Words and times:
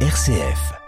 RCF. 0.00 0.85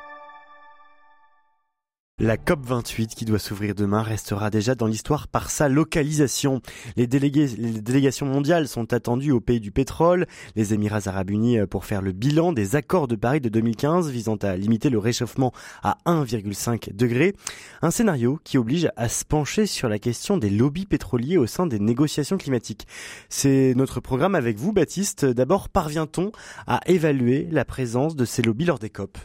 La 2.21 2.37
COP28 2.37 3.15
qui 3.15 3.25
doit 3.25 3.39
s'ouvrir 3.39 3.77
demain 3.77 4.03
restera 4.03 4.51
déjà 4.51 4.75
dans 4.75 4.89
l'histoire 4.89 5.29
par 5.29 5.51
sa 5.51 5.69
localisation. 5.69 6.61
Les, 6.97 7.07
délégations 7.07 8.27
mondiales 8.27 8.67
sont 8.67 8.93
attendues 8.93 9.31
au 9.31 9.41
pays 9.41 9.61
du 9.61 9.71
pétrole, 9.71 10.27
les 10.57 10.75
Émirats 10.75 11.07
arabes 11.07 11.31
unis 11.31 11.59
pour 11.71 11.85
faire 11.85 12.03
le 12.03 12.11
bilan 12.11 12.53
des 12.53 12.75
accords 12.75 13.07
de 13.07 13.15
Paris 13.15 13.41
de 13.41 13.49
2015 13.49 14.11
visant 14.11 14.35
à 14.35 14.57
limiter 14.57 14.91
le 14.91 14.99
réchauffement 14.99 15.53
à 15.85 15.99
1,5 16.07 16.93
degré. 16.93 17.37
Un 17.83 17.93
scénario 17.93 18.41
qui 18.43 18.59
oblige 18.59 18.89
à 18.97 19.09
se 19.09 19.25
pencher 19.25 19.67
sur 19.67 19.89
la 19.89 20.01
question 20.01 20.39
des 20.39 20.51
lobbies 20.51 20.87
pétroliers 20.87 21.37
au 21.37 21.47
sein 21.47 21.69
des 21.69 21.79
négociations 21.79 22.37
climatiques. 22.37 22.89
C'est 23.29 23.75
notre 23.77 24.01
programme 24.01 24.35
avec 24.35 24.57
vous, 24.57 24.73
Baptiste. 24.73 25.25
D'abord, 25.25 25.69
parvient-on 25.69 26.33
à 26.67 26.81
évaluer 26.87 27.47
la 27.53 27.65
présence 27.65 28.17
de 28.17 28.25
ces 28.25 28.43
lobbies 28.43 28.65
lors 28.65 28.81
des 28.81 28.91
COP? 28.91 29.19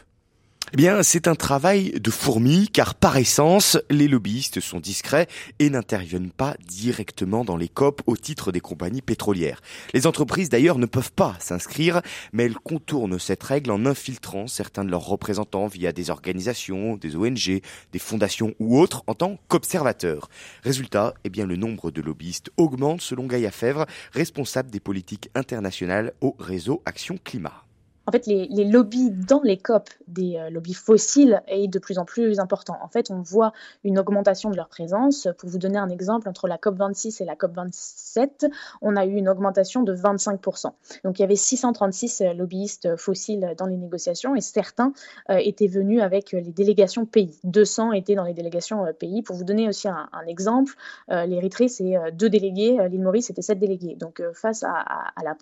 Eh 0.72 0.76
bien, 0.76 1.02
c'est 1.02 1.28
un 1.28 1.34
travail 1.34 1.92
de 2.00 2.10
fourmi, 2.10 2.68
car 2.68 2.94
par 2.94 3.16
essence, 3.16 3.78
les 3.90 4.08
lobbyistes 4.08 4.60
sont 4.60 4.80
discrets 4.80 5.28
et 5.58 5.70
n'interviennent 5.70 6.32
pas 6.32 6.56
directement 6.66 7.44
dans 7.44 7.56
les 7.56 7.68
COP 7.68 8.02
au 8.06 8.16
titre 8.16 8.50
des 8.50 8.60
compagnies 8.60 9.02
pétrolières. 9.02 9.60
Les 9.92 10.06
entreprises 10.06 10.48
d'ailleurs 10.48 10.78
ne 10.78 10.86
peuvent 10.86 11.12
pas 11.12 11.36
s'inscrire, 11.38 12.00
mais 12.32 12.44
elles 12.44 12.58
contournent 12.58 13.18
cette 13.18 13.42
règle 13.42 13.70
en 13.70 13.86
infiltrant 13.86 14.46
certains 14.46 14.84
de 14.84 14.90
leurs 14.90 15.06
représentants 15.06 15.66
via 15.66 15.92
des 15.92 16.10
organisations, 16.10 16.96
des 16.96 17.14
ONG, 17.14 17.60
des 17.92 17.98
fondations 17.98 18.54
ou 18.58 18.80
autres 18.80 19.04
en 19.06 19.14
tant 19.14 19.38
qu'observateurs. 19.48 20.28
Résultat, 20.64 21.14
eh 21.24 21.30
bien, 21.30 21.46
le 21.46 21.56
nombre 21.56 21.90
de 21.90 22.00
lobbyistes 22.00 22.50
augmente 22.56 23.00
selon 23.00 23.26
Gaïa 23.26 23.50
Fèvre, 23.50 23.86
responsable 24.12 24.70
des 24.70 24.80
politiques 24.80 25.28
internationales 25.34 26.14
au 26.20 26.34
réseau 26.40 26.82
Action 26.86 27.18
Climat 27.22 27.63
en 28.06 28.12
fait, 28.12 28.26
les, 28.26 28.64
lobbies 28.64 29.10
dans 29.10 29.40
les 29.42 29.56
COP, 29.56 29.88
des 30.08 30.36
euh, 30.36 30.50
lobbies 30.50 30.74
fossiles, 30.74 31.42
est 31.46 31.68
de 31.68 31.78
plus 31.78 31.98
en 31.98 32.04
plus 32.04 32.38
important. 32.38 32.76
En 32.82 32.88
fait, 32.88 33.10
on 33.10 33.22
voit 33.22 33.52
une 33.82 33.98
augmentation 33.98 34.50
de 34.50 34.56
leur 34.56 34.68
présence. 34.68 35.28
Pour 35.38 35.48
vous 35.48 35.58
donner 35.58 35.78
un 35.78 35.88
exemple, 35.88 36.28
entre 36.28 36.46
la 36.46 36.58
COP 36.58 36.76
26 36.76 37.22
et 37.22 37.24
la 37.24 37.34
COP 37.34 37.54
27, 37.54 38.46
on 38.82 38.96
a 38.96 39.06
eu 39.06 39.14
une 39.14 39.28
augmentation 39.28 39.82
de 39.82 39.94
25%. 39.94 40.72
Donc, 41.04 41.18
il 41.18 41.22
y 41.22 41.24
avait 41.24 41.36
636 41.36 42.20
euh, 42.20 42.32
lobbyistes 42.34 42.96
fossiles 42.96 43.54
dans 43.56 43.66
les 43.66 43.76
négociations 43.76 44.36
et 44.36 44.42
certains 44.42 44.92
euh, 45.30 45.38
étaient 45.42 45.66
venus 45.66 46.02
avec 46.02 46.32
les 46.32 46.42
délégations 46.42 47.06
pays. 47.06 47.38
200 47.44 47.92
étaient 47.92 48.16
dans 48.16 48.24
les 48.24 48.34
délégations 48.34 48.84
pays. 48.98 49.22
Pour 49.22 49.36
vous 49.36 49.44
donner 49.44 49.68
aussi 49.68 49.88
un, 49.88 50.08
exemple, 50.26 50.74
l'Érythrée, 51.08 51.68
c'est 51.68 51.94
deux 52.12 52.28
délégués, 52.28 52.78
l'île 52.90 53.02
Maurice, 53.02 53.26
c'était 53.26 53.42
sept 53.42 53.58
délégués. 53.58 53.94
Donc, 53.96 54.22
face 54.32 54.64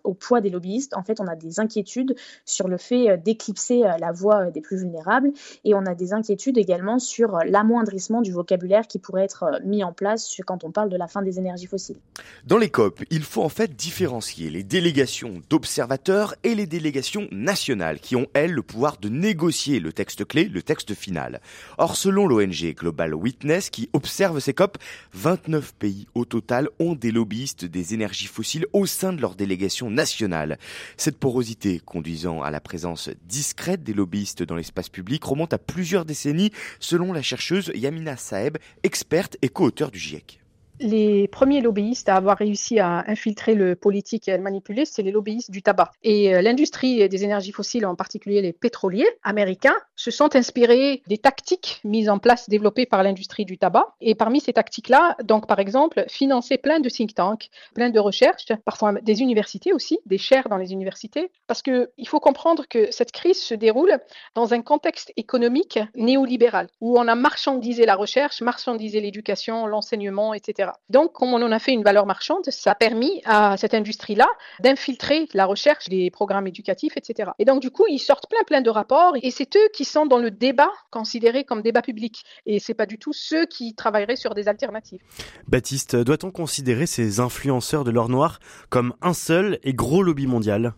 au 0.05 0.15
poids 0.15 0.41
des 0.41 0.51
lobbyistes, 0.51 0.95
en 0.97 1.03
fait, 1.03 1.21
on 1.21 1.27
a 1.27 1.37
des 1.37 1.61
inquiétudes 1.61 2.15
sur 2.53 2.69
le 2.69 2.77
fait 2.77 3.11
euh, 3.11 3.17
d'éclipser 3.17 3.85
euh, 3.85 3.97
la 3.99 4.13
voix 4.13 4.47
euh, 4.47 4.51
des 4.51 4.61
plus 4.61 4.79
vulnérables 4.79 5.33
et 5.65 5.75
on 5.75 5.85
a 5.87 5.95
des 5.95 6.13
inquiétudes 6.13 6.59
également 6.59 6.99
sur 6.99 7.39
l'amoindrissement 7.47 8.21
du 8.21 8.33
vocabulaire 8.33 8.87
qui 8.87 8.99
pourrait 8.99 9.25
être 9.25 9.61
mis 9.65 9.83
en 9.83 9.93
place 9.93 10.37
quand 10.47 10.65
on 10.65 10.71
parle 10.71 10.91
de 10.91 10.97
la 10.97 11.09
fin 11.09 11.23
des 11.23 11.39
énergies 11.39 11.67
fossiles. 11.67 11.97
Dans 12.47 12.59
les 12.59 12.69
COP, 12.69 13.03
il 13.11 13.23
faut 13.23 13.43
en 13.43 13.49
fait 13.49 13.75
différencier 13.75 14.51
les 14.51 14.63
délégations 14.63 15.41
d'observateurs 15.49 16.35
et 16.45 16.55
les 16.55 16.67
délégations 16.67 17.29
nationales 17.33 18.01
qui 18.01 18.17
ont, 18.17 18.27
elles, 18.35 18.53
le 18.53 18.63
pouvoir 18.63 18.99
de 18.99 19.09
négocier 19.09 19.81
le 19.81 19.93
texte 19.93 20.25
clé, 20.25 20.45
le 20.45 20.63
texte 20.63 20.95
final. 20.95 21.41
Or, 21.79 21.97
selon 21.97 22.27
l'ONG 22.27 22.75
Global 22.75 23.15
Witness 23.15 23.71
qui 23.71 23.89
observe 23.93 24.41
ces 24.41 24.55
COP, 24.55 24.79
29 25.15 25.75
pays 25.75 26.07
au 26.15 26.25
total 26.25 26.69
ont 26.79 26.95
des 26.95 27.11
lobbyistes 27.11 27.65
des 27.65 27.95
énergies 27.95 28.27
fossiles 28.27 28.67
au 28.73 28.87
sein 28.87 29.13
de 29.13 29.21
leur 29.21 29.35
délégation 29.35 29.91
nationale. 29.91 30.59
Cette 30.97 31.19
porosité 31.19 31.81
conduisant 31.85 32.42
à 32.43 32.51
la 32.51 32.61
présence 32.61 33.11
discrète 33.25 33.83
des 33.83 33.95
lobbyistes 33.95 34.43
dans 34.43 34.57
l'espace 34.57 34.89
public 34.89 35.25
remonte 35.25 35.53
à 35.53 35.59
plusieurs 35.59 36.05
décennies, 36.05 36.53
selon 36.81 37.13
la 37.13 37.23
chercheuse 37.23 37.71
Yamina 37.75 38.17
Saeb, 38.17 38.59
experte 38.83 39.37
et 39.43 39.49
co-auteur 39.49 39.91
du 39.91 39.99
GIEC 39.99 40.42
les 40.83 41.29
premiers 41.29 41.61
lobbyistes 41.61 42.09
à 42.09 42.17
avoir 42.17 42.39
réussi 42.39 42.79
à 42.79 43.05
infiltrer 43.07 43.55
le 43.55 43.75
politique 43.77 44.29
et 44.29 44.33
à 44.33 44.37
le 44.37 44.43
manipuler, 44.43 44.85
c'est 44.85 45.03
les 45.03 45.11
lobbyistes 45.11 45.51
du 45.51 45.63
tabac. 45.63 45.93
Et 46.03 46.35
euh, 46.35 46.43
l'industrie 46.43 47.09
des 47.09 47.25
énergies 47.25 47.53
fossiles, 47.53 47.87
en 47.87 47.95
particulier 47.95 48.43
les 48.43 48.53
pétroliers 48.53 49.09
américains, 49.23 49.77
se 49.97 50.11
sont 50.11 50.35
inspirés 50.35 51.03
des 51.07 51.19
tactiques 51.19 51.81
mises 51.85 52.09
en 52.09 52.19
place, 52.19 52.49
développées 52.49 52.87
par 52.87 53.03
l'industrie 53.03 53.45
du 53.45 53.59
tabac. 53.59 53.95
Et 54.01 54.15
parmi 54.15 54.41
ces 54.41 54.53
tactiques-là, 54.53 55.17
donc 55.25 55.47
par 55.47 55.59
exemple, 55.59 56.05
financer 56.09 56.59
plein 56.59 56.81
de 56.81 56.89
think 56.89 57.15
tanks, 57.15 57.51
plein 57.75 57.91
de 57.91 58.01
recherches, 58.01 58.53
parfois 58.65 58.93
des 59.01 59.21
universités 59.21 59.73
aussi, 59.73 60.01
des 60.07 60.19
chaires 60.19 60.49
dans 60.49 60.57
les 60.57 60.73
universités, 60.73 61.31
parce 61.47 61.63
qu'il 61.63 61.89
faut 62.07 62.21
comprendre 62.21 62.67
que 62.69 62.91
cette 62.91 63.13
crise 63.13 63.41
se 63.41 63.55
déroule 63.55 63.99
dans 64.35 64.55
un 64.55 64.63
contexte 64.63 65.13
économique 65.17 65.79
néolibéral, 65.95 66.69
où 66.81 66.99
on 66.99 67.09
a 67.09 67.15
marchandisé 67.15 67.87
la 67.87 67.95
recherche, 67.95 68.43
marchandisé 68.43 69.01
l'éducation, 69.01 69.67
l'enseignement, 69.67 70.35
etc. 70.35 70.72
Donc, 70.89 71.13
comme 71.13 71.33
on 71.35 71.43
en 71.43 71.53
a 71.53 71.59
fait 71.59 71.73
une 71.73 71.83
valeur 71.83 72.07
marchande, 72.07 72.45
ça 72.49 72.73
a 72.73 72.75
permis 72.75 73.23
à 73.25 73.57
cette 73.57 73.75
industrie-là 73.75 74.27
d'infiltrer 74.61 75.29
la 75.35 75.47
recherche, 75.47 75.89
les 75.89 76.11
programmes 76.11 76.47
éducatifs, 76.47 76.97
etc. 76.97 77.31
Et 77.39 77.45
donc, 77.45 77.61
du 77.61 77.71
coup, 77.71 77.85
ils 77.89 77.99
sortent 77.99 78.29
plein, 78.29 78.43
plein 78.45 78.61
de 78.61 78.71
rapports 78.71 79.15
et 79.23 79.31
c'est 79.31 79.57
eux 79.57 79.69
qui 79.73 79.85
sont 79.85 80.07
dans 80.07 80.19
le 80.19 80.31
débat 80.31 80.71
considéré 80.91 81.45
comme 81.45 81.63
débat 81.63 81.83
public. 81.83 82.25
Et 82.47 82.59
c'est 82.59 82.75
pas 82.75 82.87
du 82.87 82.99
tout 82.99 83.13
ceux 83.13 83.47
qui 83.47 83.75
travailleraient 83.75 84.17
sur 84.17 84.35
des 84.35 84.49
alternatives. 84.49 85.01
Baptiste, 85.49 85.97
doit-on 85.97 86.31
considérer 86.31 86.87
ces 86.87 87.21
influenceurs 87.21 87.85
de 87.85 87.91
l'or 87.91 88.09
noir 88.09 88.39
comme 88.71 88.95
un 89.03 89.15
seul 89.15 89.59
et 89.63 89.75
gros 89.75 90.03
lobby 90.03 90.27
mondial? 90.27 90.75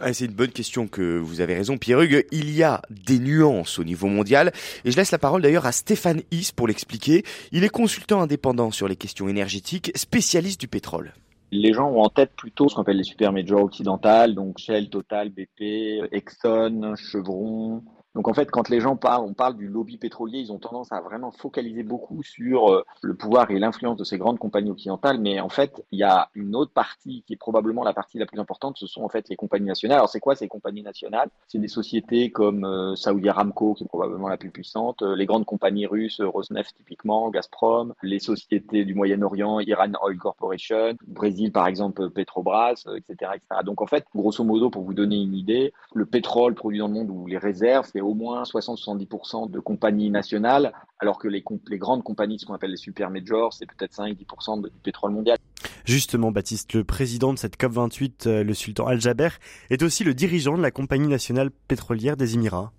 Ah, 0.00 0.12
c'est 0.12 0.26
une 0.26 0.32
bonne 0.32 0.50
question 0.50 0.86
que 0.86 1.18
vous 1.18 1.40
avez 1.40 1.54
raison, 1.54 1.78
Pierre 1.78 2.00
Hugues. 2.00 2.26
Il 2.30 2.50
y 2.50 2.62
a 2.62 2.82
des 2.90 3.18
nuances 3.18 3.78
au 3.78 3.84
niveau 3.84 4.06
mondial 4.06 4.52
et 4.84 4.90
je 4.90 4.96
laisse 4.96 5.10
la 5.10 5.18
parole 5.18 5.42
d'ailleurs 5.42 5.66
à 5.66 5.72
Stéphane 5.72 6.22
Is 6.30 6.50
pour 6.54 6.68
l'expliquer. 6.68 7.24
Il 7.52 7.64
est 7.64 7.68
consultant 7.68 8.20
indépendant 8.20 8.70
sur 8.70 8.88
les 8.88 8.96
questions 8.96 9.28
énergétiques, 9.28 9.90
spécialiste 9.96 10.60
du 10.60 10.68
pétrole. 10.68 11.12
Les 11.50 11.72
gens 11.72 11.90
ont 11.90 12.02
en 12.02 12.10
tête 12.10 12.32
plutôt 12.36 12.68
ce 12.68 12.74
qu'on 12.74 12.82
appelle 12.82 12.98
les 12.98 13.04
super 13.04 13.32
majors 13.32 13.64
occidentales, 13.64 14.34
donc 14.34 14.58
Shell, 14.58 14.90
Total, 14.90 15.30
BP, 15.30 16.12
Exxon, 16.12 16.94
Chevron, 16.96 17.82
donc 18.18 18.26
en 18.26 18.34
fait, 18.34 18.50
quand 18.50 18.68
les 18.68 18.80
gens 18.80 18.96
parlent, 18.96 19.24
on 19.24 19.32
parle 19.32 19.56
du 19.56 19.68
lobby 19.68 19.96
pétrolier, 19.96 20.40
ils 20.40 20.50
ont 20.50 20.58
tendance 20.58 20.90
à 20.90 21.00
vraiment 21.00 21.30
focaliser 21.30 21.84
beaucoup 21.84 22.24
sur 22.24 22.68
euh, 22.68 22.84
le 23.00 23.14
pouvoir 23.14 23.48
et 23.52 23.60
l'influence 23.60 23.96
de 23.96 24.02
ces 24.02 24.18
grandes 24.18 24.40
compagnies 24.40 24.72
occidentales. 24.72 25.20
Mais 25.20 25.38
en 25.38 25.48
fait, 25.48 25.84
il 25.92 26.00
y 26.00 26.02
a 26.02 26.28
une 26.34 26.56
autre 26.56 26.72
partie 26.72 27.22
qui 27.28 27.34
est 27.34 27.36
probablement 27.36 27.84
la 27.84 27.92
partie 27.92 28.18
la 28.18 28.26
plus 28.26 28.40
importante, 28.40 28.76
ce 28.76 28.88
sont 28.88 29.02
en 29.04 29.08
fait 29.08 29.28
les 29.28 29.36
compagnies 29.36 29.68
nationales. 29.68 29.98
Alors 29.98 30.08
c'est 30.08 30.18
quoi 30.18 30.34
ces 30.34 30.48
compagnies 30.48 30.82
nationales? 30.82 31.28
C'est 31.46 31.60
des 31.60 31.68
sociétés 31.68 32.32
comme 32.32 32.64
euh, 32.64 32.96
Saudi 32.96 33.28
Aramco, 33.28 33.74
qui 33.74 33.84
est 33.84 33.86
probablement 33.86 34.26
la 34.26 34.36
plus 34.36 34.50
puissante, 34.50 35.02
euh, 35.02 35.14
les 35.14 35.24
grandes 35.24 35.46
compagnies 35.46 35.86
russes, 35.86 36.20
Rosneft 36.20 36.74
typiquement, 36.76 37.30
Gazprom, 37.30 37.94
les 38.02 38.18
sociétés 38.18 38.84
du 38.84 38.96
Moyen-Orient, 38.96 39.60
Iran 39.60 39.92
Oil 40.02 40.18
Corporation, 40.18 40.96
Brésil 41.06 41.52
par 41.52 41.68
exemple, 41.68 42.10
Petrobras, 42.10 42.82
etc., 42.96 43.30
etc. 43.36 43.60
Donc 43.64 43.80
en 43.80 43.86
fait, 43.86 44.06
grosso 44.12 44.42
modo, 44.42 44.70
pour 44.70 44.82
vous 44.82 44.94
donner 44.94 45.22
une 45.22 45.34
idée, 45.34 45.72
le 45.94 46.04
pétrole 46.04 46.56
produit 46.56 46.80
dans 46.80 46.88
le 46.88 46.94
monde 46.94 47.10
ou 47.10 47.28
les 47.28 47.38
réserves, 47.38 47.88
c'est 47.92 48.07
au 48.08 48.14
moins 48.14 48.42
60-70% 48.42 49.50
de 49.50 49.60
compagnies 49.60 50.10
nationales, 50.10 50.72
alors 50.98 51.18
que 51.18 51.28
les, 51.28 51.44
les 51.68 51.78
grandes 51.78 52.02
compagnies, 52.02 52.38
ce 52.38 52.46
qu'on 52.46 52.54
appelle 52.54 52.70
les 52.70 52.76
super 52.78 53.10
majors, 53.10 53.52
c'est 53.52 53.66
peut-être 53.66 53.92
5-10% 53.92 54.62
du 54.62 54.70
pétrole 54.82 55.12
mondial. 55.12 55.36
Justement, 55.84 56.32
Baptiste, 56.32 56.72
le 56.72 56.84
président 56.84 57.34
de 57.34 57.38
cette 57.38 57.58
COP28, 57.58 58.26
euh, 58.26 58.44
le 58.44 58.54
sultan 58.54 58.86
Al-Jaber, 58.86 59.28
est 59.68 59.82
aussi 59.82 60.04
le 60.04 60.14
dirigeant 60.14 60.56
de 60.56 60.62
la 60.62 60.70
compagnie 60.70 61.08
nationale 61.08 61.50
pétrolière 61.50 62.16
des 62.16 62.34
Émirats. 62.34 62.72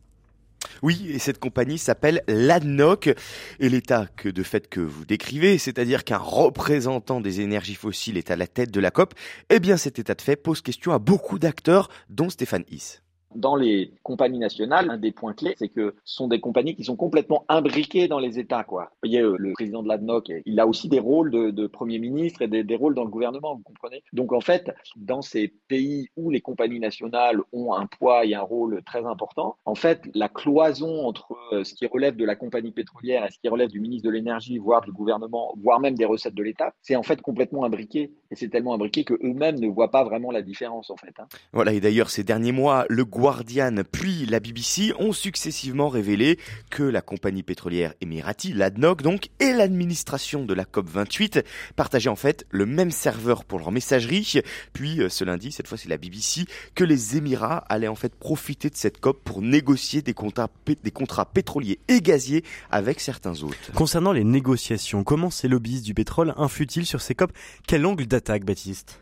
Oui, 0.82 1.08
et 1.10 1.20
cette 1.20 1.40
compagnie 1.40 1.78
s'appelle 1.78 2.24
l'ADNOC. 2.28 3.14
Et 3.60 3.70
l'état 3.70 4.08
que 4.18 4.30
de 4.30 4.44
fait 4.44 4.68
que 4.68 4.80
vous 4.80 5.06
décrivez, 5.06 5.58
c'est-à-dire 5.58 6.04
qu'un 6.04 6.18
représentant 6.18 7.22
des 7.22 7.42
énergies 7.42 7.76
fossiles 7.76 8.18
est 8.18 8.32
à 8.32 8.36
la 8.36 8.48
tête 8.48 8.72
de 8.72 8.80
la 8.80 8.92
COP, 8.92 9.14
eh 9.50 9.60
bien 9.60 9.78
cet 9.78 10.00
état 10.00 10.16
de 10.16 10.22
fait 10.22 10.36
pose 10.36 10.62
question 10.62 10.92
à 10.92 11.00
beaucoup 11.00 11.38
d'acteurs, 11.38 11.90
dont 12.10 12.30
Stéphane 12.30 12.66
Hiss. 12.70 13.04
Dans 13.36 13.56
les 13.56 13.92
compagnies 14.04 14.40
nationales, 14.40 14.90
un 14.90 14.98
des 14.98 15.12
points 15.12 15.34
clés, 15.34 15.56
c'est 15.58 15.70
que 15.70 15.96
ce 16.04 16.16
sont 16.16 16.28
des 16.28 16.40
compagnies 16.40 16.76
qui 16.76 16.84
sont 16.84 16.96
complètement 16.96 17.46
imbriquées 17.48 18.08
dans 18.08 18.20
les 18.20 18.40
États. 18.40 18.64
Quoi. 18.64 18.86
Vous 18.86 19.10
voyez, 19.10 19.22
euh, 19.22 19.36
le 19.38 19.54
président 19.54 19.84
de 19.84 19.88
l'ADNOC, 19.88 20.32
il 20.46 20.60
a 20.60 20.68
aussi 20.68 20.90
des 20.90 21.00
rôles 21.00 21.32
de, 21.32 21.68
Premier 21.68 22.00
ministre 22.00 22.42
et 22.42 22.48
des, 22.48 22.76
rôles 22.76 22.96
dans 22.96 23.04
le 23.04 23.10
gouvernement, 23.10 23.56
vous 23.56 23.62
comprenez 23.62 24.04
Donc 24.12 24.34
en 24.34 24.42
fait, 24.42 24.72
dans 24.96 25.22
ces 25.22 25.54
pays 25.68 26.10
où 26.18 26.32
les 26.32 26.42
compagnies 26.42 26.80
nationales 26.80 27.40
ont 27.54 27.74
un 27.74 27.86
poids 27.86 28.26
et 28.26 28.34
un 28.34 28.42
rôle 28.42 28.82
très 28.86 29.06
important, 29.06 29.58
en 29.66 29.76
fait, 29.76 30.02
la 30.16 30.30
cloison 30.30 31.06
entre 31.06 31.38
euh, 31.54 31.64
ce 31.64 31.76
qui 31.76 31.86
relève 31.86 32.16
de 32.16 32.26
la 32.26 32.36
compagnie 32.36 32.72
pétrolière 32.72 33.26
et 33.26 33.32
ce 33.32 33.40
qui 33.40 33.48
relève 33.48 33.70
du 33.70 33.80
ministre 33.80 34.08
de 34.08 34.14
l'énergie, 34.14 34.58
voire 34.58 34.82
du 34.82 34.92
gouvernement, 34.92 35.54
voire 35.62 35.80
même 35.80 35.96
des 35.96 36.06
recettes 36.06 36.34
de 36.34 36.44
l'État, 36.44 36.74
c'est 36.82 36.96
en 36.96 37.04
fait 37.04 37.22
complètement 37.22 37.64
imbriqué. 37.64 38.12
Et 38.32 38.36
c'est 38.36 38.50
tellement 38.50 38.74
imbriqué 38.74 39.04
qu'eux-mêmes 39.04 39.60
ne 39.60 39.68
voient 39.68 39.92
pas 39.92 40.04
vraiment 40.04 40.32
la 40.32 40.42
différence, 40.42 40.90
en 40.90 40.98
fait. 40.98 41.14
Hein. 41.20 41.28
Voilà, 41.54 41.74
et 41.74 41.80
d'ailleurs, 41.80 42.10
ces 42.10 42.24
derniers 42.24 42.52
mois, 42.52 42.86
le 42.90 43.06
Guardian 43.20 43.84
puis 43.92 44.26
la 44.26 44.40
BBC 44.40 44.94
ont 44.98 45.12
successivement 45.12 45.90
révélé 45.90 46.40
que 46.70 46.84
la 46.84 47.02
compagnie 47.02 47.44
pétrolière 47.44 47.94
émirati, 48.00 48.54
l'ADNOC 48.54 49.02
donc, 49.02 49.28
et 49.42 49.52
l'administration 49.52 50.46
de 50.46 50.54
la 50.54 50.64
COP28 50.64 51.44
partageaient 51.76 52.10
en 52.10 52.16
fait 52.16 52.46
le 52.50 52.66
même 52.66 52.92
serveur 52.92 53.44
pour 53.44 53.60
leur 53.60 53.74
messagerie. 53.74 54.42
Puis 54.72 55.02
euh, 55.02 55.10
ce 55.10 55.26
lundi, 55.26 55.52
cette 55.52 55.68
fois 55.68 55.78
c'est 55.78 55.90
la 55.90 55.98
BBC, 55.98 56.46
que 56.76 56.86
les 56.86 57.18
Émirats 57.18 57.66
allaient 57.68 57.90
en 57.90 57.96
fait 57.96 58.16
profiter 58.16 58.70
de 58.70 58.78
cette 58.78 59.02
COP 59.02 59.22
pour 59.24 59.42
négocier 59.42 60.02
des 60.02 60.14
contrats, 60.14 60.50
des 60.66 60.92
contrats 60.92 61.26
pétroliers 61.26 61.80
et 61.90 62.02
gaziers 62.02 62.46
avec 62.72 63.02
certains 63.02 63.44
autres. 63.44 63.74
Concernant 63.76 64.14
les 64.14 64.24
négociations, 64.24 65.04
comment 65.04 65.30
ces 65.30 65.50
lobbyistes 65.50 65.86
du 65.86 65.94
pétrole 65.94 66.34
influent-ils 66.38 66.86
sur 66.86 67.02
ces 67.02 67.16
COP? 67.16 67.34
Quel 67.68 67.86
angle 67.86 68.08
d'attaque, 68.08 68.46
Baptiste? 68.46 69.02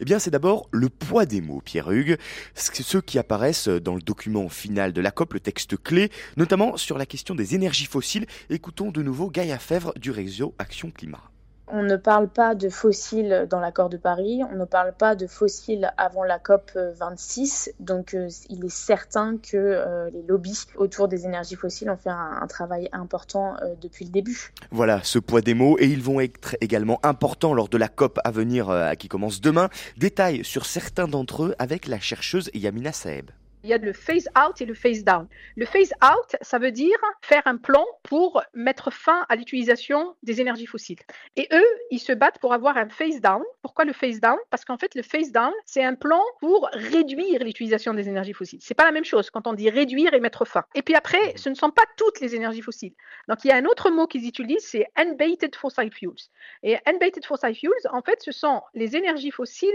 Eh 0.00 0.04
bien, 0.04 0.18
c'est 0.18 0.30
d'abord 0.30 0.68
le 0.72 0.88
poids 0.88 1.26
des 1.26 1.40
mots, 1.40 1.60
Pierre-Hugues, 1.64 2.16
ceux 2.54 3.00
qui 3.00 3.18
apparaissent 3.18 3.68
dans 3.68 3.94
le 3.94 4.00
document 4.00 4.48
final 4.48 4.92
de 4.92 5.00
la 5.00 5.10
COP, 5.10 5.34
le 5.34 5.40
texte 5.40 5.76
clé, 5.76 6.10
notamment 6.36 6.76
sur 6.76 6.98
la 6.98 7.06
question 7.06 7.34
des 7.34 7.54
énergies 7.54 7.86
fossiles. 7.86 8.26
Écoutons 8.50 8.90
de 8.90 9.02
nouveau 9.02 9.30
Gaïa 9.30 9.58
Fèvre 9.58 9.92
du 9.98 10.10
réseau 10.10 10.54
Action 10.58 10.90
Climat. 10.90 11.35
On 11.68 11.82
ne 11.82 11.96
parle 11.96 12.28
pas 12.28 12.54
de 12.54 12.68
fossiles 12.68 13.46
dans 13.50 13.58
l'accord 13.58 13.88
de 13.88 13.96
Paris, 13.96 14.42
on 14.52 14.54
ne 14.56 14.64
parle 14.64 14.92
pas 14.92 15.16
de 15.16 15.26
fossiles 15.26 15.92
avant 15.96 16.22
la 16.22 16.38
COP 16.38 16.70
26, 16.76 17.72
donc 17.80 18.14
euh, 18.14 18.28
il 18.48 18.64
est 18.64 18.68
certain 18.68 19.36
que 19.36 19.56
euh, 19.56 20.08
les 20.10 20.22
lobbies 20.22 20.66
autour 20.76 21.08
des 21.08 21.24
énergies 21.24 21.56
fossiles 21.56 21.90
ont 21.90 21.96
fait 21.96 22.10
un, 22.10 22.46
travail 22.46 22.88
important 22.92 23.56
euh, 23.62 23.74
depuis 23.80 24.04
le 24.04 24.12
début. 24.12 24.52
Voilà 24.70 25.00
ce 25.02 25.18
poids 25.18 25.40
des 25.40 25.54
mots 25.54 25.76
et 25.80 25.86
ils 25.86 26.02
vont 26.02 26.20
être 26.20 26.56
également 26.60 27.00
importants 27.02 27.52
lors 27.52 27.68
de 27.68 27.78
la 27.78 27.88
COP 27.88 28.20
à 28.22 28.30
venir 28.30 28.72
qui 28.98 29.08
commence 29.08 29.40
demain. 29.40 29.68
Détails 29.96 30.44
sur 30.44 30.66
certains 30.66 31.08
d'entre 31.08 31.44
eux 31.44 31.54
avec 31.58 31.88
la 31.88 31.98
chercheuse 31.98 32.48
Yamina 32.54 32.92
Saeb 32.92 33.30
il 33.66 33.70
y 33.70 33.72
a 33.72 33.78
le 33.78 33.92
phase 33.92 34.28
out 34.38 34.60
et 34.60 34.64
le 34.64 34.74
phase 34.74 35.02
down. 35.02 35.26
Le 35.56 35.66
phase 35.66 35.92
out, 36.00 36.36
ça 36.40 36.60
veut 36.60 36.70
dire 36.70 36.96
faire 37.20 37.42
un 37.46 37.56
plan 37.56 37.84
pour 38.04 38.40
mettre 38.54 38.92
fin 38.92 39.26
à 39.28 39.34
l'utilisation 39.34 40.14
des 40.22 40.40
énergies 40.40 40.66
fossiles. 40.66 41.00
Et 41.34 41.48
eux, 41.52 41.66
ils 41.90 41.98
se 41.98 42.12
battent 42.12 42.38
pour 42.38 42.52
avoir 42.52 42.76
un 42.76 42.88
phase 42.88 43.20
down. 43.20 43.42
Pourquoi 43.62 43.84
le 43.84 43.92
phase 43.92 44.20
down? 44.20 44.38
Parce 44.50 44.64
qu'en 44.64 44.78
fait, 44.78 44.94
le 44.94 45.02
phase 45.02 45.32
down, 45.32 45.52
c'est 45.64 45.82
un 45.82 45.96
plan 45.96 46.22
pour 46.38 46.68
réduire 46.74 47.42
l'utilisation 47.42 47.92
des 47.92 48.08
énergies 48.08 48.34
fossiles. 48.34 48.60
C'est 48.62 48.74
pas 48.74 48.84
la 48.84 48.92
même 48.92 49.04
chose 49.04 49.30
quand 49.30 49.48
on 49.48 49.52
dit 49.52 49.68
réduire 49.68 50.14
et 50.14 50.20
mettre 50.20 50.44
fin. 50.44 50.62
Et 50.76 50.82
puis 50.82 50.94
après, 50.94 51.36
ce 51.36 51.48
ne 51.48 51.56
sont 51.56 51.70
pas 51.70 51.84
toutes 51.96 52.20
les 52.20 52.36
énergies 52.36 52.62
fossiles. 52.62 52.94
Donc 53.28 53.44
il 53.44 53.48
y 53.48 53.50
a 53.50 53.56
un 53.56 53.64
autre 53.64 53.90
mot 53.90 54.06
qu'ils 54.06 54.28
utilisent, 54.28 54.64
c'est 54.64 54.86
unbaited 54.94 55.56
fossil 55.56 55.90
fuels. 55.92 56.30
Et 56.62 56.76
unbaited 56.86 57.24
fossil 57.24 57.52
fuels, 57.52 57.72
en 57.90 58.02
fait, 58.02 58.22
ce 58.22 58.30
sont 58.30 58.62
les 58.74 58.96
énergies 58.96 59.32
fossiles 59.32 59.70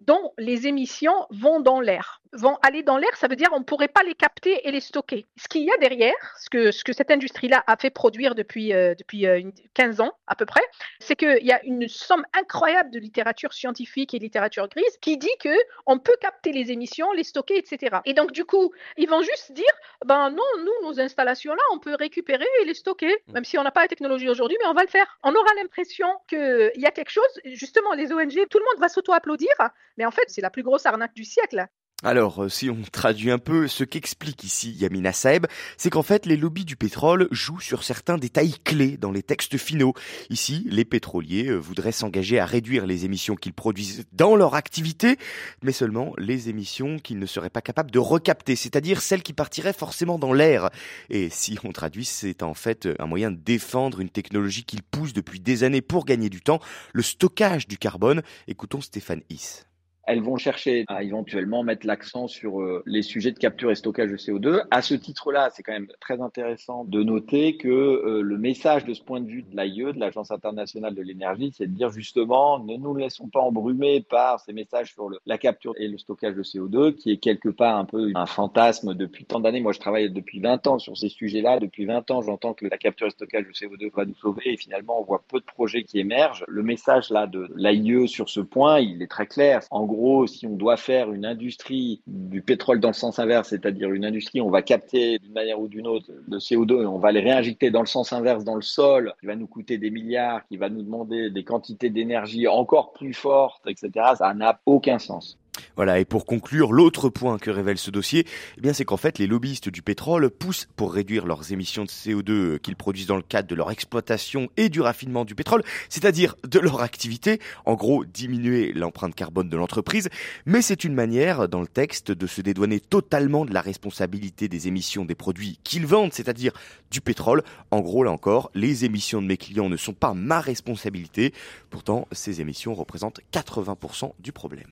dont 0.00 0.32
les 0.38 0.68
émissions 0.68 1.26
vont 1.30 1.58
dans 1.58 1.80
l'air. 1.80 2.21
Vont 2.32 2.56
aller 2.62 2.82
dans 2.82 2.96
l'air, 2.96 3.14
ça 3.16 3.28
veut 3.28 3.36
dire 3.36 3.48
on 3.52 3.58
ne 3.58 3.64
pourrait 3.64 3.88
pas 3.88 4.02
les 4.02 4.14
capter 4.14 4.66
et 4.66 4.70
les 4.70 4.80
stocker. 4.80 5.26
Ce 5.36 5.48
qu'il 5.48 5.62
y 5.62 5.70
a 5.70 5.76
derrière, 5.78 6.14
ce 6.40 6.48
que, 6.48 6.70
ce 6.70 6.82
que 6.82 6.92
cette 6.92 7.10
industrie-là 7.10 7.62
a 7.66 7.76
fait 7.76 7.90
produire 7.90 8.34
depuis, 8.34 8.72
euh, 8.72 8.94
depuis 8.94 9.26
15 9.74 10.00
euh, 10.00 10.04
ans 10.04 10.12
à 10.26 10.34
peu 10.34 10.46
près, 10.46 10.62
c'est 10.98 11.14
qu'il 11.14 11.44
y 11.44 11.52
a 11.52 11.62
une 11.64 11.88
somme 11.88 12.24
incroyable 12.32 12.90
de 12.90 12.98
littérature 12.98 13.52
scientifique 13.52 14.14
et 14.14 14.18
littérature 14.18 14.68
grise 14.68 14.96
qui 15.00 15.18
dit 15.18 15.28
que 15.40 15.54
on 15.86 15.98
peut 15.98 16.16
capter 16.20 16.52
les 16.52 16.72
émissions, 16.72 17.12
les 17.12 17.24
stocker, 17.24 17.58
etc. 17.58 17.98
Et 18.06 18.14
donc 18.14 18.32
du 18.32 18.44
coup, 18.44 18.72
ils 18.96 19.08
vont 19.08 19.22
juste 19.22 19.52
dire, 19.52 19.72
ben 20.06 20.30
non, 20.30 20.42
nous, 20.58 20.88
nos 20.88 21.00
installations-là, 21.00 21.62
on 21.72 21.78
peut 21.78 21.94
récupérer 21.94 22.46
et 22.62 22.64
les 22.64 22.74
stocker, 22.74 23.14
mm. 23.26 23.32
même 23.32 23.44
si 23.44 23.58
on 23.58 23.62
n'a 23.62 23.70
pas 23.70 23.82
la 23.82 23.88
technologie 23.88 24.28
aujourd'hui, 24.28 24.56
mais 24.60 24.68
on 24.68 24.74
va 24.74 24.82
le 24.82 24.88
faire. 24.88 25.18
On 25.22 25.34
aura 25.34 25.54
l'impression 25.60 26.08
qu'il 26.28 26.72
y 26.76 26.86
a 26.86 26.90
quelque 26.90 27.10
chose, 27.10 27.40
justement, 27.44 27.92
les 27.92 28.12
ONG, 28.12 28.46
tout 28.48 28.58
le 28.58 28.64
monde 28.64 28.80
va 28.80 28.88
s'auto-applaudir, 28.88 29.52
mais 29.96 30.06
en 30.06 30.10
fait, 30.10 30.24
c'est 30.28 30.40
la 30.40 30.50
plus 30.50 30.62
grosse 30.62 30.86
arnaque 30.86 31.14
du 31.14 31.24
siècle. 31.24 31.66
Alors, 32.04 32.42
euh, 32.42 32.48
si 32.48 32.68
on 32.68 32.78
traduit 32.92 33.30
un 33.30 33.38
peu 33.38 33.68
ce 33.68 33.84
qu'explique 33.84 34.42
ici 34.42 34.72
Yamina 34.72 35.12
Saeb, 35.12 35.46
c'est 35.76 35.90
qu'en 35.90 36.02
fait, 36.02 36.26
les 36.26 36.36
lobbies 36.36 36.64
du 36.64 36.74
pétrole 36.74 37.28
jouent 37.30 37.60
sur 37.60 37.84
certains 37.84 38.18
détails 38.18 38.54
clés 38.64 38.96
dans 38.96 39.12
les 39.12 39.22
textes 39.22 39.56
finaux. 39.56 39.94
Ici, 40.28 40.66
les 40.68 40.84
pétroliers 40.84 41.48
euh, 41.48 41.56
voudraient 41.56 41.92
s'engager 41.92 42.40
à 42.40 42.44
réduire 42.44 42.86
les 42.86 43.04
émissions 43.04 43.36
qu'ils 43.36 43.52
produisent 43.52 44.04
dans 44.12 44.34
leur 44.34 44.56
activité, 44.56 45.16
mais 45.62 45.70
seulement 45.70 46.12
les 46.18 46.48
émissions 46.48 46.98
qu'ils 46.98 47.20
ne 47.20 47.26
seraient 47.26 47.50
pas 47.50 47.62
capables 47.62 47.92
de 47.92 48.00
recapter, 48.00 48.56
c'est-à-dire 48.56 49.00
celles 49.00 49.22
qui 49.22 49.32
partiraient 49.32 49.72
forcément 49.72 50.18
dans 50.18 50.32
l'air. 50.32 50.70
Et 51.08 51.30
si 51.30 51.56
on 51.62 51.70
traduit, 51.70 52.04
c'est 52.04 52.42
en 52.42 52.54
fait 52.54 52.88
un 52.98 53.06
moyen 53.06 53.30
de 53.30 53.36
défendre 53.36 54.00
une 54.00 54.10
technologie 54.10 54.64
qu'ils 54.64 54.82
poussent 54.82 55.12
depuis 55.12 55.38
des 55.38 55.62
années 55.62 55.82
pour 55.82 56.04
gagner 56.04 56.30
du 56.30 56.40
temps, 56.40 56.58
le 56.92 57.02
stockage 57.02 57.68
du 57.68 57.78
carbone. 57.78 58.22
Écoutons 58.48 58.80
Stéphane 58.80 59.22
Hiss 59.30 59.66
elles 60.04 60.22
vont 60.22 60.36
chercher 60.36 60.84
à 60.88 61.02
éventuellement 61.02 61.62
mettre 61.62 61.86
l'accent 61.86 62.26
sur 62.26 62.60
euh, 62.60 62.82
les 62.86 63.02
sujets 63.02 63.30
de 63.30 63.38
capture 63.38 63.70
et 63.70 63.74
stockage 63.74 64.10
de 64.10 64.16
CO2. 64.16 64.64
À 64.70 64.82
ce 64.82 64.94
titre-là, 64.94 65.50
c'est 65.52 65.62
quand 65.62 65.72
même 65.72 65.88
très 66.00 66.20
intéressant 66.20 66.84
de 66.84 67.02
noter 67.02 67.56
que 67.56 67.68
euh, 67.68 68.20
le 68.20 68.38
message 68.38 68.84
de 68.84 68.94
ce 68.94 69.02
point 69.02 69.20
de 69.20 69.28
vue 69.28 69.42
de 69.42 69.56
l'AIE, 69.56 69.92
de 69.92 70.00
l'Agence 70.00 70.30
internationale 70.30 70.94
de 70.94 71.02
l'énergie, 71.02 71.52
c'est 71.56 71.66
de 71.66 71.72
dire 71.72 71.90
justement 71.90 72.58
ne 72.58 72.76
nous 72.76 72.94
laissons 72.94 73.28
pas 73.28 73.40
embrumer 73.40 74.00
par 74.00 74.40
ces 74.40 74.52
messages 74.52 74.92
sur 74.92 75.10
la 75.26 75.38
capture 75.38 75.74
et 75.78 75.88
le 75.88 75.98
stockage 75.98 76.34
de 76.34 76.42
CO2, 76.42 76.94
qui 76.94 77.12
est 77.12 77.18
quelque 77.18 77.48
part 77.48 77.76
un 77.76 77.84
peu 77.84 78.10
un 78.14 78.26
fantasme 78.26 78.94
depuis 78.94 79.24
tant 79.24 79.40
d'années. 79.40 79.60
Moi, 79.60 79.72
je 79.72 79.80
travaille 79.80 80.10
depuis 80.10 80.40
20 80.40 80.66
ans 80.66 80.78
sur 80.78 80.96
ces 80.96 81.08
sujets-là. 81.08 81.60
Depuis 81.60 81.84
20 81.84 82.10
ans, 82.10 82.22
j'entends 82.22 82.54
que 82.54 82.66
la 82.66 82.78
capture 82.78 83.06
et 83.06 83.10
le 83.10 83.12
stockage 83.12 83.46
de 83.46 83.52
CO2 83.52 83.92
va 83.94 84.04
nous 84.04 84.14
sauver 84.16 84.42
et 84.46 84.56
finalement, 84.56 85.00
on 85.00 85.04
voit 85.04 85.22
peu 85.28 85.38
de 85.38 85.44
projets 85.44 85.84
qui 85.84 85.98
émergent. 86.00 86.44
Le 86.48 86.62
message 86.62 87.10
là 87.10 87.26
de 87.26 87.48
l'AIE 87.54 88.08
sur 88.08 88.28
ce 88.28 88.40
point, 88.40 88.80
il 88.80 89.00
est 89.02 89.10
très 89.10 89.26
clair. 89.26 89.62
Gros, 89.92 90.26
si 90.26 90.46
on 90.46 90.56
doit 90.56 90.76
faire 90.76 91.12
une 91.12 91.24
industrie 91.24 92.02
du 92.06 92.42
pétrole 92.42 92.80
dans 92.80 92.88
le 92.88 92.94
sens 92.94 93.18
inverse, 93.18 93.48
c'est-à-dire 93.48 93.90
une 93.92 94.04
industrie, 94.04 94.40
on 94.40 94.50
va 94.50 94.62
capter 94.62 95.18
d'une 95.18 95.32
manière 95.32 95.60
ou 95.60 95.68
d'une 95.68 95.86
autre 95.86 96.10
le 96.28 96.38
CO2 96.38 96.82
et 96.82 96.86
on 96.86 96.98
va 96.98 97.12
les 97.12 97.20
réinjecter 97.20 97.70
dans 97.70 97.80
le 97.80 97.86
sens 97.86 98.12
inverse 98.12 98.44
dans 98.44 98.56
le 98.56 98.62
sol, 98.62 99.14
qui 99.20 99.26
va 99.26 99.36
nous 99.36 99.46
coûter 99.46 99.78
des 99.78 99.90
milliards, 99.90 100.46
qui 100.46 100.56
va 100.56 100.68
nous 100.68 100.82
demander 100.82 101.30
des 101.30 101.44
quantités 101.44 101.90
d'énergie 101.90 102.46
encore 102.48 102.92
plus 102.92 103.14
fortes, 103.14 103.62
etc., 103.66 103.90
ça 104.16 104.34
n'a 104.34 104.60
aucun 104.66 104.98
sens. 104.98 105.38
Voilà, 105.76 105.98
et 105.98 106.04
pour 106.04 106.26
conclure, 106.26 106.72
l'autre 106.72 107.08
point 107.08 107.38
que 107.38 107.50
révèle 107.50 107.78
ce 107.78 107.90
dossier, 107.90 108.26
eh 108.58 108.60
bien, 108.60 108.72
c'est 108.72 108.84
qu'en 108.84 108.96
fait, 108.96 109.18
les 109.18 109.26
lobbyistes 109.26 109.68
du 109.68 109.82
pétrole 109.82 110.30
poussent 110.30 110.68
pour 110.76 110.92
réduire 110.92 111.26
leurs 111.26 111.52
émissions 111.52 111.84
de 111.84 111.88
CO2 111.88 112.58
qu'ils 112.58 112.76
produisent 112.76 113.06
dans 113.06 113.16
le 113.16 113.22
cadre 113.22 113.48
de 113.48 113.54
leur 113.54 113.70
exploitation 113.70 114.48
et 114.56 114.68
du 114.68 114.80
raffinement 114.80 115.24
du 115.24 115.34
pétrole, 115.34 115.62
c'est-à-dire 115.88 116.36
de 116.46 116.58
leur 116.58 116.82
activité, 116.82 117.40
en 117.64 117.74
gros, 117.74 118.04
diminuer 118.04 118.72
l'empreinte 118.72 119.14
carbone 119.14 119.48
de 119.48 119.56
l'entreprise, 119.56 120.08
mais 120.46 120.62
c'est 120.62 120.84
une 120.84 120.94
manière, 120.94 121.48
dans 121.48 121.60
le 121.60 121.66
texte, 121.66 122.12
de 122.12 122.26
se 122.26 122.42
dédouaner 122.42 122.80
totalement 122.80 123.44
de 123.44 123.54
la 123.54 123.60
responsabilité 123.60 124.48
des 124.48 124.68
émissions 124.68 125.04
des 125.04 125.14
produits 125.14 125.58
qu'ils 125.64 125.86
vendent, 125.86 126.12
c'est-à-dire 126.12 126.52
du 126.90 127.00
pétrole. 127.00 127.42
En 127.70 127.80
gros, 127.80 128.04
là 128.04 128.10
encore, 128.10 128.50
les 128.54 128.84
émissions 128.84 129.22
de 129.22 129.26
mes 129.26 129.36
clients 129.36 129.68
ne 129.68 129.76
sont 129.76 129.94
pas 129.94 130.14
ma 130.14 130.40
responsabilité, 130.40 131.32
pourtant, 131.70 132.06
ces 132.12 132.40
émissions 132.40 132.74
représentent 132.74 133.20
80% 133.32 134.12
du 134.20 134.32
problème. 134.32 134.68